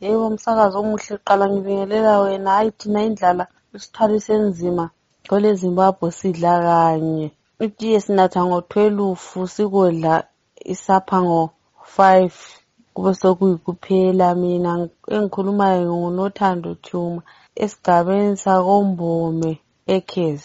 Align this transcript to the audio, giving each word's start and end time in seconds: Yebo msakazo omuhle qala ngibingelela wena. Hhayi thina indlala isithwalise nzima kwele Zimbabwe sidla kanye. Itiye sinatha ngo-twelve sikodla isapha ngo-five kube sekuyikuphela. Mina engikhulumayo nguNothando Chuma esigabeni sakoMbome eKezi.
Yebo 0.00 0.30
msakazo 0.34 0.76
omuhle 0.80 1.14
qala 1.26 1.44
ngibingelela 1.50 2.12
wena. 2.24 2.50
Hhayi 2.54 2.70
thina 2.78 3.00
indlala 3.08 3.44
isithwalise 3.76 4.34
nzima 4.48 4.84
kwele 5.28 5.48
Zimbabwe 5.60 6.08
sidla 6.18 6.52
kanye. 6.66 7.26
Itiye 7.64 7.98
sinatha 8.04 8.40
ngo-twelve 8.46 9.46
sikodla 9.54 10.14
isapha 10.72 11.18
ngo-five 11.26 12.36
kube 12.94 13.12
sekuyikuphela. 13.20 14.26
Mina 14.42 14.70
engikhulumayo 15.14 15.90
nguNothando 15.98 16.70
Chuma 16.86 17.22
esigabeni 17.62 18.36
sakoMbome 18.44 19.52
eKezi. 19.94 20.38